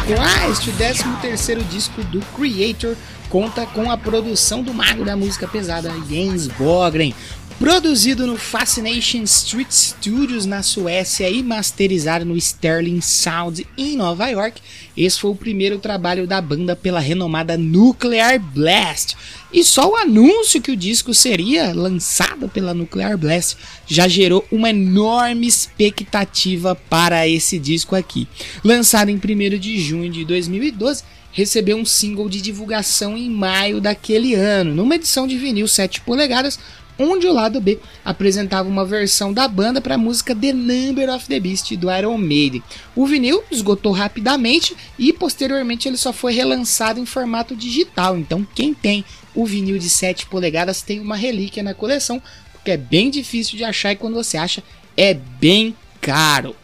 Antichrist, 0.08 0.68
o 0.68 0.72
13 0.72 1.04
terceiro 1.20 1.64
disco 1.64 2.00
do 2.04 2.20
Creator, 2.36 2.96
conta 3.28 3.66
com 3.66 3.90
a 3.90 3.96
produção 3.96 4.62
do 4.62 4.72
mago 4.72 5.04
da 5.04 5.16
música 5.16 5.48
pesada 5.48 5.92
Jens 6.08 6.46
Bogren, 6.46 7.12
Produzido 7.58 8.26
no 8.26 8.36
Fascination 8.36 9.22
Street 9.22 9.70
Studios 9.70 10.44
na 10.44 10.62
Suécia 10.62 11.30
e 11.30 11.42
masterizado 11.42 12.22
no 12.22 12.36
Sterling 12.36 13.00
Sound 13.00 13.66
em 13.78 13.96
Nova 13.96 14.28
York, 14.28 14.60
esse 14.94 15.18
foi 15.18 15.30
o 15.30 15.34
primeiro 15.34 15.78
trabalho 15.78 16.26
da 16.26 16.38
banda 16.38 16.76
pela 16.76 17.00
renomada 17.00 17.56
Nuclear 17.56 18.38
Blast. 18.38 19.16
E 19.52 19.62
só 19.62 19.88
o 19.88 19.96
anúncio 19.96 20.60
que 20.60 20.72
o 20.72 20.76
disco 20.76 21.14
seria 21.14 21.72
lançado 21.72 22.48
pela 22.48 22.74
Nuclear 22.74 23.16
Blast 23.16 23.56
já 23.86 24.08
gerou 24.08 24.44
uma 24.50 24.70
enorme 24.70 25.46
expectativa 25.46 26.74
para 26.74 27.28
esse 27.28 27.58
disco 27.58 27.94
aqui. 27.94 28.26
Lançado 28.64 29.08
em 29.08 29.16
1 29.16 29.58
de 29.58 29.80
junho 29.80 30.10
de 30.10 30.24
2012, 30.24 31.04
recebeu 31.30 31.76
um 31.76 31.84
single 31.84 32.28
de 32.28 32.40
divulgação 32.40 33.16
em 33.16 33.30
maio 33.30 33.80
daquele 33.80 34.34
ano, 34.34 34.74
numa 34.74 34.96
edição 34.96 35.26
de 35.26 35.36
vinil 35.36 35.68
7 35.68 36.00
polegadas 36.00 36.58
onde 36.98 37.26
o 37.26 37.32
lado 37.32 37.60
B 37.60 37.78
apresentava 38.04 38.68
uma 38.68 38.84
versão 38.84 39.32
da 39.32 39.46
banda 39.46 39.80
para 39.80 39.96
a 39.96 39.98
música 39.98 40.34
The 40.34 40.52
Number 40.52 41.10
of 41.10 41.26
the 41.26 41.38
Beast 41.38 41.76
do 41.76 41.90
Iron 41.90 42.16
Maiden. 42.18 42.62
O 42.94 43.06
vinil 43.06 43.42
esgotou 43.50 43.92
rapidamente 43.92 44.74
e 44.98 45.12
posteriormente 45.12 45.88
ele 45.88 45.96
só 45.96 46.12
foi 46.12 46.32
relançado 46.32 46.98
em 46.98 47.06
formato 47.06 47.54
digital. 47.54 48.16
Então 48.16 48.46
quem 48.54 48.72
tem 48.72 49.04
o 49.36 49.46
vinil 49.46 49.78
de 49.78 49.88
7 49.88 50.26
polegadas 50.26 50.82
tem 50.82 50.98
uma 50.98 51.14
relíquia 51.14 51.62
na 51.62 51.74
coleção, 51.74 52.20
porque 52.52 52.72
é 52.72 52.76
bem 52.76 53.10
difícil 53.10 53.56
de 53.56 53.62
achar 53.62 53.92
e 53.92 53.96
quando 53.96 54.14
você 54.14 54.36
acha 54.36 54.62
é 54.96 55.14
bem 55.14 55.76
caro. 56.00 56.56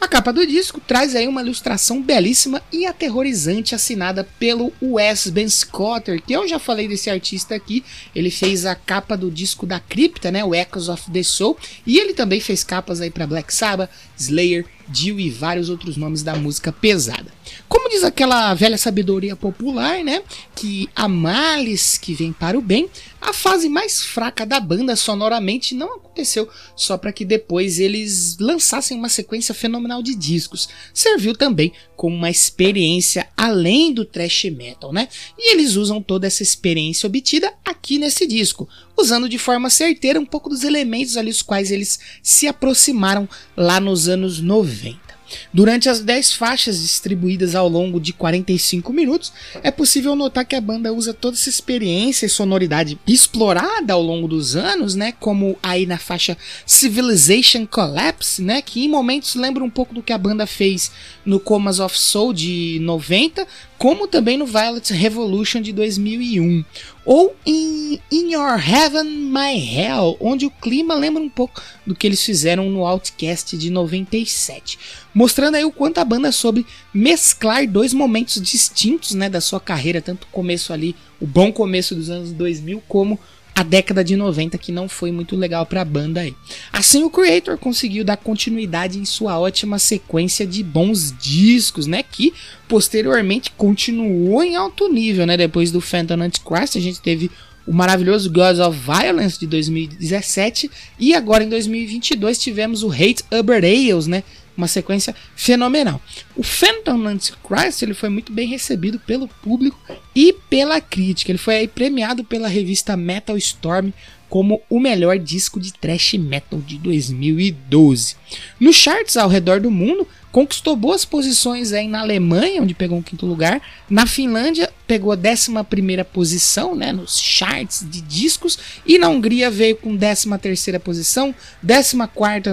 A 0.00 0.08
capa 0.08 0.32
do 0.32 0.46
disco 0.46 0.80
traz 0.80 1.14
aí 1.14 1.28
uma 1.28 1.42
ilustração 1.42 2.00
belíssima 2.00 2.62
e 2.72 2.86
aterrorizante 2.86 3.74
assinada 3.74 4.26
pelo 4.38 4.72
Wes 4.80 5.28
Ben 5.28 5.46
Scotter, 5.46 6.22
que 6.22 6.32
eu 6.32 6.48
já 6.48 6.58
falei 6.58 6.88
desse 6.88 7.10
artista 7.10 7.54
aqui. 7.54 7.84
Ele 8.14 8.30
fez 8.30 8.64
a 8.64 8.74
capa 8.74 9.14
do 9.14 9.30
disco 9.30 9.66
da 9.66 9.78
Cripta, 9.78 10.30
né, 10.30 10.42
o 10.42 10.54
Echoes 10.54 10.88
of 10.88 11.10
the 11.10 11.22
Soul, 11.22 11.58
e 11.86 11.98
ele 11.98 12.14
também 12.14 12.40
fez 12.40 12.64
capas 12.64 13.02
aí 13.02 13.10
para 13.10 13.26
Black 13.26 13.52
Sabbath, 13.52 13.90
Slayer, 14.16 14.64
Dio 14.88 15.20
e 15.20 15.28
vários 15.28 15.68
outros 15.68 15.98
nomes 15.98 16.22
da 16.22 16.34
música 16.34 16.72
pesada. 16.72 17.30
Como 17.68 17.88
diz 17.88 18.04
aquela 18.04 18.52
velha 18.54 18.78
sabedoria 18.78 19.36
popular, 19.36 20.02
né, 20.04 20.22
que 20.54 20.88
a 20.94 21.08
males 21.08 21.96
que 21.98 22.12
vem 22.12 22.32
para 22.32 22.58
o 22.58 22.62
bem, 22.62 22.88
a 23.20 23.32
fase 23.32 23.68
mais 23.68 24.02
fraca 24.02 24.46
da 24.46 24.58
banda 24.58 24.96
sonoramente 24.96 25.74
não 25.74 25.96
aconteceu 25.96 26.48
só 26.74 26.96
para 26.96 27.12
que 27.12 27.24
depois 27.24 27.78
eles 27.78 28.36
lançassem 28.38 28.96
uma 28.96 29.08
sequência 29.08 29.54
fenomenal 29.54 30.02
de 30.02 30.14
discos. 30.14 30.68
Serviu 30.92 31.34
também 31.34 31.72
como 31.96 32.16
uma 32.16 32.30
experiência 32.30 33.28
além 33.36 33.92
do 33.92 34.04
thrash 34.04 34.44
metal, 34.44 34.92
né? 34.92 35.08
E 35.38 35.52
eles 35.52 35.76
usam 35.76 36.02
toda 36.02 36.26
essa 36.26 36.42
experiência 36.42 37.06
obtida 37.06 37.52
aqui 37.64 37.98
nesse 37.98 38.26
disco, 38.26 38.68
usando 38.96 39.28
de 39.28 39.38
forma 39.38 39.70
certeira 39.70 40.18
um 40.18 40.26
pouco 40.26 40.48
dos 40.48 40.64
elementos 40.64 41.16
ali 41.16 41.30
os 41.30 41.42
quais 41.42 41.70
eles 41.70 41.98
se 42.22 42.46
aproximaram 42.46 43.28
lá 43.56 43.80
nos 43.80 44.08
anos 44.08 44.40
90. 44.40 45.09
Durante 45.52 45.88
as 45.88 46.00
10 46.00 46.32
faixas 46.34 46.80
distribuídas 46.80 47.54
ao 47.54 47.68
longo 47.68 48.00
de 48.00 48.12
45 48.12 48.92
minutos, 48.92 49.32
é 49.62 49.70
possível 49.70 50.14
notar 50.14 50.44
que 50.44 50.56
a 50.56 50.60
banda 50.60 50.92
usa 50.92 51.12
toda 51.12 51.36
essa 51.36 51.48
experiência 51.48 52.26
e 52.26 52.28
sonoridade 52.28 52.98
explorada 53.06 53.92
ao 53.92 54.02
longo 54.02 54.28
dos 54.28 54.56
anos, 54.56 54.94
né, 54.94 55.12
como 55.18 55.58
aí 55.62 55.86
na 55.86 55.98
faixa 55.98 56.36
Civilization 56.66 57.66
Collapse, 57.66 58.42
né, 58.42 58.62
que 58.62 58.84
em 58.84 58.88
momentos 58.88 59.34
lembra 59.34 59.64
um 59.64 59.70
pouco 59.70 59.94
do 59.94 60.02
que 60.02 60.12
a 60.12 60.18
banda 60.18 60.46
fez 60.46 60.90
no 61.24 61.40
Comas 61.40 61.80
of 61.80 61.98
Soul 61.98 62.32
de 62.32 62.78
90, 62.82 63.46
como 63.80 64.06
também 64.06 64.36
no 64.36 64.44
Violet 64.44 64.92
Revolution 64.92 65.62
de 65.62 65.72
2001, 65.72 66.62
ou 67.02 67.34
em 67.46 67.98
In 68.12 68.34
Your 68.34 68.60
Heaven 68.60 69.04
My 69.04 69.56
Hell, 69.56 70.18
onde 70.20 70.44
o 70.44 70.50
clima 70.50 70.94
lembra 70.94 71.22
um 71.22 71.30
pouco 71.30 71.62
do 71.86 71.96
que 71.96 72.06
eles 72.06 72.22
fizeram 72.22 72.68
no 72.68 72.84
Outcast 72.84 73.56
de 73.56 73.70
97, 73.70 74.78
mostrando 75.14 75.54
aí 75.54 75.64
o 75.64 75.72
quanto 75.72 75.96
a 75.96 76.04
banda 76.04 76.30
soube 76.30 76.66
mesclar 76.92 77.66
dois 77.66 77.94
momentos 77.94 78.42
distintos, 78.42 79.14
né, 79.14 79.30
da 79.30 79.40
sua 79.40 79.58
carreira, 79.58 80.02
tanto 80.02 80.24
o 80.24 80.30
começo 80.30 80.74
ali, 80.74 80.94
o 81.18 81.26
bom 81.26 81.50
começo 81.50 81.94
dos 81.94 82.10
anos 82.10 82.32
2000, 82.32 82.82
como 82.86 83.18
a 83.60 83.62
década 83.62 84.02
de 84.02 84.16
90 84.16 84.56
que 84.56 84.72
não 84.72 84.88
foi 84.88 85.12
muito 85.12 85.36
legal 85.36 85.66
para 85.66 85.82
a 85.82 85.84
banda 85.84 86.22
aí. 86.22 86.34
Assim 86.72 87.04
o 87.04 87.10
Creator 87.10 87.58
conseguiu 87.58 88.02
dar 88.02 88.16
continuidade 88.16 88.98
em 88.98 89.04
sua 89.04 89.38
ótima 89.38 89.78
sequência 89.78 90.46
de 90.46 90.62
bons 90.62 91.14
discos, 91.20 91.86
né, 91.86 92.02
que 92.02 92.32
posteriormente 92.66 93.50
continuou 93.58 94.42
em 94.42 94.56
alto 94.56 94.90
nível, 94.90 95.26
né? 95.26 95.36
Depois 95.36 95.70
do 95.70 95.78
Phantom 95.78 96.22
Antichrist, 96.22 96.78
a 96.78 96.80
gente 96.80 97.02
teve 97.02 97.30
o 97.66 97.72
maravilhoso 97.74 98.32
Gods 98.32 98.60
of 98.60 98.78
Violence 98.78 99.38
de 99.38 99.46
2017 99.46 100.70
e 100.98 101.12
agora 101.12 101.44
em 101.44 101.48
2022 101.50 102.38
tivemos 102.38 102.82
o 102.82 102.90
Hate 102.90 103.22
Uber 103.30 103.62
Ales, 103.62 104.06
né? 104.06 104.24
Uma 104.60 104.68
sequência 104.68 105.14
fenomenal. 105.34 106.00
O 106.36 106.42
Phantom 106.42 107.06
Antichrist 107.06 107.82
ele 107.82 107.94
foi 107.94 108.08
muito 108.08 108.32
bem 108.32 108.46
recebido 108.46 108.98
pelo 108.98 109.26
público 109.26 109.78
e 110.14 110.32
pela 110.32 110.80
crítica. 110.80 111.30
Ele 111.30 111.38
foi 111.38 111.66
premiado 111.66 112.22
pela 112.22 112.48
revista 112.48 112.96
Metal 112.96 113.36
Storm 113.36 113.90
como 114.30 114.62
o 114.70 114.78
melhor 114.78 115.18
disco 115.18 115.58
de 115.58 115.72
thrash 115.72 116.14
metal 116.14 116.60
de 116.60 116.78
2012. 116.78 118.14
Nos 118.60 118.76
charts 118.76 119.16
ao 119.16 119.28
redor 119.28 119.60
do 119.60 119.72
mundo, 119.72 120.06
conquistou 120.30 120.76
boas 120.76 121.04
posições 121.04 121.72
aí 121.72 121.88
na 121.88 122.00
Alemanha, 122.00 122.62
onde 122.62 122.72
pegou 122.72 122.96
um 122.96 123.02
quinto 123.02 123.26
lugar. 123.26 123.60
Na 123.90 124.06
Finlândia, 124.06 124.72
pegou 124.86 125.12
a 125.12 125.16
11 125.16 126.04
posição 126.12 126.76
né, 126.76 126.92
nos 126.92 127.18
charts 127.18 127.84
de 127.90 128.00
discos. 128.00 128.56
E 128.86 128.98
na 128.98 129.08
Hungria 129.08 129.50
veio 129.50 129.76
com 129.76 129.98
13 129.98 130.78
posição, 130.78 131.34
14 131.60 131.96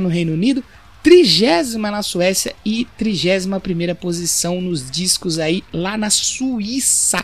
no 0.02 0.10
Reino 0.10 0.34
Unido, 0.34 0.64
trigésima 1.08 1.90
na 1.90 2.04
Suécia 2.04 2.54
e 2.66 2.84
trigésima 2.98 3.62
primeira 3.62 3.96
posição 3.96 4.60
nos 4.60 4.92
discos 4.92 5.40
aí 5.40 5.64
lá 5.72 5.98
na 5.98 6.10
Suíça. 6.10 7.24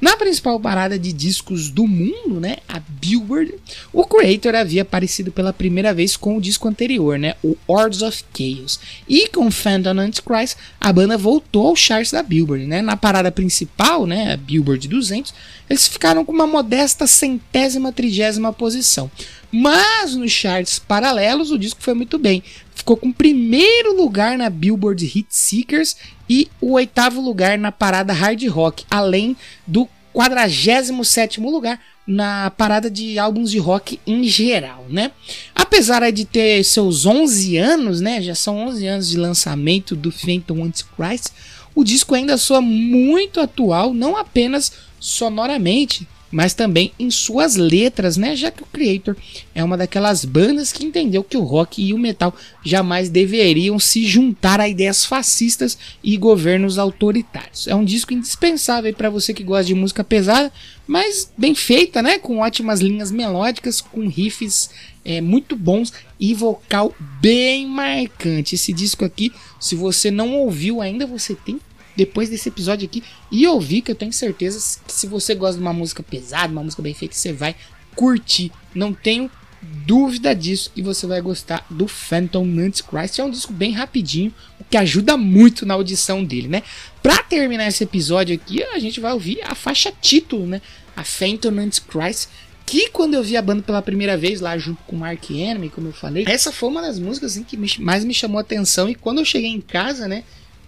Na 0.00 0.16
principal 0.16 0.58
parada 0.60 0.98
de 0.98 1.12
discos 1.12 1.70
do 1.70 1.86
mundo, 1.86 2.40
né, 2.40 2.56
a 2.68 2.80
Billboard, 2.80 3.54
o 3.92 4.04
Creator 4.04 4.54
havia 4.54 4.82
aparecido 4.82 5.32
pela 5.32 5.52
primeira 5.52 5.92
vez 5.94 6.16
com 6.16 6.36
o 6.36 6.40
disco 6.40 6.68
anterior, 6.68 7.18
né, 7.18 7.34
o 7.42 7.56
Hordes 7.66 8.02
of 8.02 8.24
Chaos. 8.36 8.78
E 9.08 9.28
com 9.28 9.50
Phantom 9.50 10.00
Antichrist, 10.00 10.56
a 10.80 10.92
banda 10.92 11.16
voltou 11.16 11.68
aos 11.68 11.80
charts 11.80 12.12
da 12.12 12.22
Billboard, 12.22 12.66
né? 12.66 12.82
Na 12.82 12.96
parada 12.96 13.30
principal, 13.30 14.06
né, 14.06 14.32
a 14.32 14.36
Billboard 14.36 14.88
200, 14.88 15.34
eles 15.68 15.88
ficaram 15.88 16.24
com 16.24 16.32
uma 16.32 16.46
modesta 16.46 17.06
centésima 17.06 17.92
trigésima 17.92 18.52
posição. 18.52 19.10
Mas 19.50 20.14
nos 20.14 20.32
charts 20.32 20.78
paralelos 20.78 21.50
o 21.50 21.58
disco 21.58 21.82
foi 21.82 21.94
muito 21.94 22.18
bem. 22.18 22.42
Ficou 22.74 22.96
com 22.96 23.10
primeiro 23.10 23.96
lugar 23.96 24.36
na 24.36 24.50
Billboard 24.50 25.04
Hit 25.06 25.28
Seekers 25.30 25.96
e 26.28 26.48
o 26.60 26.72
oitavo 26.72 27.20
lugar 27.20 27.58
na 27.58 27.70
parada 27.70 28.12
Hard 28.12 28.42
Rock, 28.48 28.84
além 28.90 29.36
do 29.66 29.88
47 30.12 31.40
lugar 31.40 31.78
na 32.06 32.50
parada 32.50 32.90
de 32.90 33.18
álbuns 33.18 33.50
de 33.50 33.58
rock 33.58 34.00
em 34.06 34.24
geral, 34.24 34.86
né? 34.88 35.10
Apesar 35.54 36.10
de 36.10 36.24
ter 36.24 36.64
seus 36.64 37.04
11 37.04 37.56
anos, 37.56 38.00
né? 38.00 38.22
Já 38.22 38.34
são 38.34 38.66
11 38.68 38.86
anos 38.86 39.08
de 39.08 39.16
lançamento 39.16 39.96
do 39.96 40.12
Phantom 40.12 40.64
Antichrist, 40.64 41.26
o 41.74 41.84
disco 41.84 42.14
ainda 42.14 42.38
soa 42.38 42.62
muito 42.62 43.40
atual, 43.40 43.92
não 43.92 44.16
apenas 44.16 44.72
sonoramente, 44.98 46.08
mas 46.30 46.54
também 46.54 46.92
em 46.98 47.10
suas 47.10 47.56
letras, 47.56 48.16
né? 48.16 48.34
Já 48.34 48.50
que 48.50 48.62
o 48.62 48.66
Creator 48.66 49.16
é 49.54 49.62
uma 49.62 49.76
daquelas 49.76 50.24
bandas 50.24 50.72
que 50.72 50.84
entendeu 50.84 51.22
que 51.22 51.36
o 51.36 51.42
rock 51.42 51.82
e 51.82 51.94
o 51.94 51.98
metal 51.98 52.34
jamais 52.64 53.08
deveriam 53.08 53.78
se 53.78 54.04
juntar 54.04 54.60
a 54.60 54.68
ideias 54.68 55.04
fascistas 55.04 55.78
e 56.02 56.16
governos 56.16 56.78
autoritários. 56.78 57.66
É 57.68 57.74
um 57.74 57.84
disco 57.84 58.12
indispensável 58.12 58.92
para 58.94 59.10
você 59.10 59.32
que 59.32 59.44
gosta 59.44 59.64
de 59.64 59.74
música 59.74 60.02
pesada, 60.02 60.52
mas 60.86 61.30
bem 61.36 61.54
feita, 61.54 62.02
né? 62.02 62.18
Com 62.18 62.38
ótimas 62.38 62.80
linhas 62.80 63.10
melódicas, 63.10 63.80
com 63.80 64.08
riffs 64.08 64.70
é, 65.04 65.20
muito 65.20 65.54
bons 65.54 65.92
e 66.18 66.34
vocal 66.34 66.94
bem 67.20 67.66
marcante. 67.66 68.56
Esse 68.56 68.72
disco 68.72 69.04
aqui, 69.04 69.32
se 69.60 69.76
você 69.76 70.10
não 70.10 70.34
ouviu 70.34 70.80
ainda, 70.80 71.06
você 71.06 71.34
tem 71.34 71.60
depois 71.96 72.28
desse 72.28 72.48
episódio 72.48 72.86
aqui 72.86 73.02
e 73.30 73.46
ouvir, 73.46 73.82
que 73.82 73.90
eu 73.90 73.94
tenho 73.94 74.12
certeza 74.12 74.80
que 74.86 74.92
se 74.92 75.06
você 75.06 75.34
gosta 75.34 75.56
de 75.56 75.62
uma 75.62 75.72
música 75.72 76.02
pesada, 76.02 76.52
uma 76.52 76.62
música 76.62 76.82
bem 76.82 76.94
feita, 76.94 77.14
você 77.14 77.32
vai 77.32 77.56
curtir. 77.94 78.52
Não 78.74 78.92
tenho 78.92 79.30
dúvida 79.62 80.34
disso 80.34 80.70
e 80.76 80.82
você 80.82 81.06
vai 81.06 81.20
gostar 81.20 81.66
do 81.70 81.88
Phantom 81.88 82.44
Antichrist. 82.58 83.18
É 83.18 83.24
um 83.24 83.30
disco 83.30 83.52
bem 83.52 83.72
rapidinho, 83.72 84.32
o 84.60 84.64
que 84.64 84.76
ajuda 84.76 85.16
muito 85.16 85.64
na 85.64 85.74
audição 85.74 86.22
dele, 86.24 86.48
né? 86.48 86.62
Pra 87.02 87.22
terminar 87.22 87.66
esse 87.66 87.82
episódio 87.82 88.34
aqui, 88.34 88.62
a 88.62 88.78
gente 88.78 89.00
vai 89.00 89.12
ouvir 89.12 89.40
a 89.42 89.54
faixa 89.54 89.92
título, 90.00 90.46
né? 90.46 90.60
A 90.94 91.04
Phantom 91.04 91.58
Antichrist, 91.58 92.28
que 92.64 92.90
quando 92.90 93.14
eu 93.14 93.22
vi 93.22 93.36
a 93.36 93.42
banda 93.42 93.62
pela 93.62 93.80
primeira 93.80 94.16
vez 94.16 94.40
lá 94.40 94.58
junto 94.58 94.82
com 94.84 94.96
o 94.96 94.98
Mark 94.98 95.30
Enemy, 95.30 95.70
como 95.70 95.88
eu 95.88 95.92
falei, 95.92 96.24
essa 96.26 96.50
foi 96.50 96.68
uma 96.68 96.82
das 96.82 96.98
músicas 96.98 97.32
assim, 97.32 97.44
que 97.44 97.56
mais 97.80 98.04
me 98.04 98.12
chamou 98.12 98.38
a 98.38 98.40
atenção 98.40 98.88
e 98.88 98.94
quando 98.94 99.18
eu 99.18 99.24
cheguei 99.24 99.50
em 99.50 99.60
casa, 99.60 100.08
né, 100.08 100.24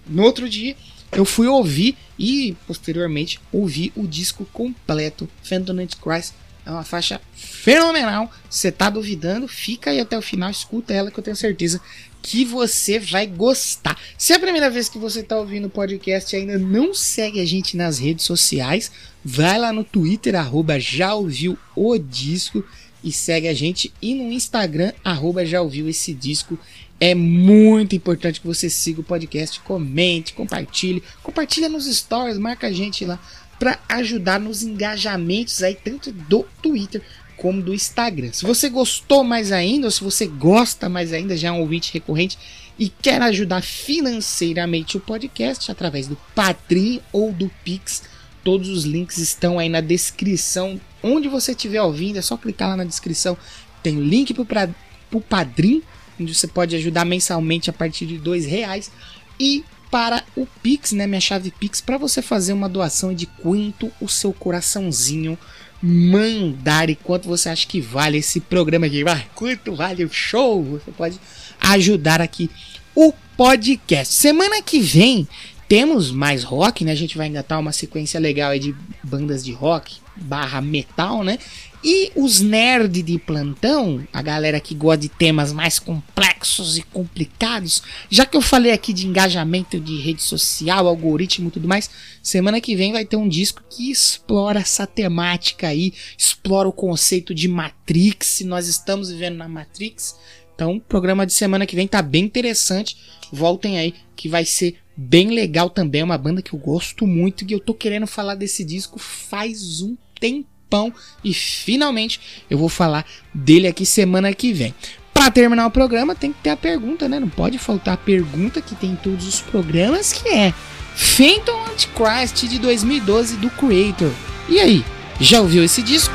no 0.07 0.23
outro 0.23 0.49
dia, 0.49 0.77
eu 1.13 1.25
fui 1.25 1.47
ouvir 1.47 1.97
e 2.19 2.57
posteriormente 2.67 3.41
ouvi 3.53 3.93
o 3.97 4.07
disco 4.07 4.45
completo, 4.53 5.29
Phantom 5.43 5.87
Christ. 6.03 6.35
É 6.67 6.71
uma 6.71 6.85
faixa 6.85 7.19
fenomenal. 7.35 8.31
Você 8.49 8.71
tá 8.71 8.91
duvidando? 8.91 9.49
Fica 9.49 9.91
aí 9.91 10.01
até 10.01 10.19
o 10.19 10.23
final, 10.23 10.51
escuta 10.51 10.93
ela 10.93 11.11
que 11.11 11.19
eu 11.19 11.25
tenho 11.25 11.37
certeza 11.37 11.81
que 12.21 12.45
você 12.45 12.99
vai 12.99 13.27
gostar. 13.27 13.99
Se 14.19 14.33
é 14.33 14.37
a 14.37 14.41
primeira 14.41 14.69
vez 14.69 14.89
que 14.89 14.99
você 14.99 15.21
está 15.21 15.39
ouvindo 15.39 15.67
o 15.67 15.71
podcast 15.71 16.35
e 16.35 16.41
ainda 16.41 16.59
não 16.59 16.93
segue 16.93 17.41
a 17.41 17.47
gente 17.47 17.77
nas 17.77 17.99
redes 17.99 18.27
sociais, 18.27 18.91
vai 19.25 19.59
lá 19.59 19.73
no 19.73 19.85
Twitter, 19.85 20.35
arroba 20.35 20.79
já 20.79 21.15
ouviu 21.15 21.57
o 21.75 21.97
disco 21.97 22.63
e 23.03 23.13
segue 23.13 23.49
a 23.49 23.55
gente. 23.55 23.93
E 24.03 24.15
no 24.15 24.31
Instagram, 24.33 24.93
arroba 25.05 25.47
já 25.47 25.63
ouviu 25.63 25.89
esse 25.89 26.13
disco. 26.13 26.59
É 27.01 27.15
muito 27.15 27.95
importante 27.95 28.41
que 28.41 28.47
você 28.47 28.69
siga 28.69 29.01
o 29.01 29.05
podcast, 29.05 29.61
comente, 29.61 30.33
compartilhe. 30.33 31.03
Compartilha 31.23 31.69
nos 31.69 31.87
stories, 31.87 32.39
marca 32.39 32.67
a 32.67 32.73
gente 32.73 33.05
lá 33.05 33.21
para 33.59 33.79
ajudar 33.89 34.39
nos 34.39 34.63
engajamentos 34.63 35.63
aí 35.63 35.75
tanto 35.75 36.13
do 36.13 36.47
Twitter 36.63 37.03
como 37.37 37.63
do 37.63 37.73
Instagram. 37.73 38.33
Se 38.33 38.45
você 38.45 38.69
gostou 38.69 39.25
mais 39.25 39.53
ainda, 39.53 39.87
ou 39.87 39.91
se 39.91 40.03
você 40.03 40.27
gosta 40.27 40.89
mais 40.89 41.13
ainda, 41.13 41.37
já 41.37 41.49
é 41.49 41.53
um 41.53 41.61
ouvinte 41.61 41.93
recorrente 41.93 42.39
e 42.79 42.89
quer 42.89 43.23
ajudar 43.23 43.63
financeiramente 43.63 44.97
o 44.97 45.01
podcast 45.01 45.71
através 45.71 46.07
do 46.07 46.17
Padrim 46.35 47.01
ou 47.13 47.33
do 47.33 47.51
Pix, 47.65 48.03
todos 48.45 48.69
os 48.69 48.85
links 48.85 49.19
estão 49.19 49.59
aí 49.59 49.69
na 49.69 49.81
descrição. 49.81 50.81
Onde 51.03 51.29
você 51.29 51.53
estiver 51.53 51.81
ouvindo, 51.81 52.19
é 52.19 52.23
só 52.23 52.37
clicar 52.37 52.71
lá 52.71 52.77
na 52.77 52.85
descrição. 52.85 53.37
Tem 53.83 54.01
link 54.01 54.35
para 54.35 54.69
o 55.13 55.21
Padrim, 55.21 55.83
onde 56.21 56.35
você 56.35 56.47
pode 56.47 56.75
ajudar 56.77 57.05
mensalmente 57.05 57.71
a 57.71 57.73
partir 57.73 58.07
de 58.07 58.19
dois 58.19 58.47
reais. 58.47 58.91
E 59.39 59.65
para 59.91 60.23
o 60.37 60.47
Pix, 60.63 60.93
né, 60.93 61.07
minha 61.07 61.21
chave 61.21 61.51
Pix, 61.51 61.81
para 61.81 61.99
você 61.99 62.21
fazer 62.21 62.53
uma 62.53 62.69
doação 62.69 63.15
de 63.15 63.27
quanto 63.27 63.91
o 64.01 64.09
seu 64.09 64.33
coraçãozinho 64.33 65.39
mandar 65.81 66.91
e 66.91 66.97
quanto 66.97 67.29
você 67.29 67.49
acha 67.49 67.67
que 67.67 67.81
vale 67.81 68.19
esse 68.19 68.41
programa 68.41 68.87
aqui. 68.87 69.03
Ah, 69.09 69.25
quanto 69.35 69.75
vale 69.75 70.05
o 70.05 70.13
show? 70.13 70.63
Você 70.65 70.91
pode 70.91 71.19
ajudar 71.61 72.21
aqui 72.21 72.51
o 72.95 73.13
podcast. 73.37 74.13
Semana 74.13 74.61
que 74.61 74.81
vem 74.81 75.29
temos 75.69 76.11
mais 76.11 76.43
rock, 76.43 76.85
né? 76.85 76.93
A 76.93 76.97
gente 76.97 77.17
vai 77.17 77.29
engatar 77.29 77.61
uma 77.61 77.73
sequência 77.73 78.19
legal 78.19 78.59
de 78.59 78.75
bandas 79.03 79.45
de 79.45 79.53
rock 79.53 79.99
barra 80.17 80.61
metal, 80.61 81.23
né? 81.23 81.39
E 81.83 82.11
os 82.17 82.41
nerds 82.41 83.05
de 83.05 83.19
plantão, 83.19 84.07
a 84.13 84.21
galera 84.21 84.59
que 84.59 84.75
gosta 84.75 84.99
de 84.99 85.09
temas 85.09 85.53
mais 85.53 85.79
complexos 85.79 86.77
e 86.77 86.83
complicados, 86.83 87.83
já 88.11 88.27
que 88.27 88.37
eu 88.37 88.41
falei 88.41 88.73
aqui 88.73 88.93
de 88.93 89.07
engajamento 89.07 89.79
de 89.79 89.97
rede 90.01 90.21
social, 90.21 90.89
algoritmo 90.89 91.49
e 91.49 91.51
tudo 91.53 91.69
mais, 91.69 91.89
semana 92.21 92.61
que 92.61 92.75
vem 92.75 92.93
vai 92.93 93.05
ter 93.05 93.17
um 93.17 93.29
disco 93.29 93.63
que 93.71 93.93
explora 93.93 94.59
essa 94.59 94.89
temática 94.89 95.69
aí, 95.69 95.93
explora 96.17 96.69
o 96.69 96.73
conceito 96.73 97.33
de 97.33 97.47
Matrix, 97.47 98.27
se 98.27 98.45
nós 98.45 98.67
estamos 98.67 99.11
vivendo 99.11 99.37
na 99.37 99.49
Matrix. 99.49 100.17
Então, 100.55 100.77
o 100.77 100.81
programa 100.81 101.25
de 101.25 101.33
semana 101.33 101.65
que 101.65 101.77
vem 101.77 101.87
tá 101.87 102.03
bem 102.03 102.25
interessante. 102.25 102.97
Voltem 103.31 103.79
aí 103.79 103.95
que 104.17 104.29
vai 104.29 104.45
ser 104.45 104.79
bem 104.97 105.31
legal 105.31 105.71
também, 105.71 106.01
é 106.01 106.05
uma 106.05 106.19
banda 106.19 106.43
que 106.43 106.53
eu 106.53 106.59
gosto 106.59 107.07
muito 107.07 107.45
e 107.49 107.53
eu 107.53 107.61
tô 107.61 107.73
querendo 107.73 108.07
falar 108.09 108.35
desse 108.35 108.65
disco 108.65 108.99
faz 108.99 109.81
um 109.81 109.97
tempo 110.19 110.58
tempão 110.69 110.93
e 111.25 111.33
finalmente 111.33 112.21
eu 112.49 112.59
vou 112.59 112.69
falar 112.69 113.05
dele 113.33 113.67
aqui 113.67 113.87
semana 113.87 114.33
que 114.35 114.53
vem. 114.53 114.75
Para 115.13 115.31
terminar 115.31 115.67
o 115.67 115.71
programa 115.71 116.15
tem 116.15 116.33
que 116.33 116.41
ter 116.41 116.51
a 116.51 116.57
pergunta, 116.57 117.09
né? 117.09 117.19
Não 117.19 117.29
pode 117.29 117.59
faltar 117.59 117.95
a 117.95 117.97
pergunta 117.97 118.61
que 118.61 118.75
tem 118.77 118.91
em 118.91 118.97
todos 118.97 119.27
os 119.27 119.41
programas 119.41 120.13
que 120.13 120.29
é 120.29 120.53
Phantom 120.95 121.65
Antichrist 121.73 122.47
de 122.47 122.59
2012 122.59 123.37
do 123.37 123.51
Creator. 123.51 124.13
E 124.49 124.61
aí, 124.61 124.85
já 125.21 125.41
ouviu 125.41 125.65
esse 125.65 125.83
disco? 125.83 126.15